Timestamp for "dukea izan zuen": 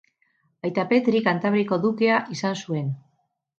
1.85-2.91